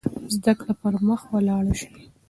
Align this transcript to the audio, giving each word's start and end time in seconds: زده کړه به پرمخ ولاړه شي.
زده 0.35 0.51
کړه 0.59 0.73
به 0.75 0.79
پرمخ 0.81 1.21
ولاړه 1.33 1.73
شي. 1.79 1.91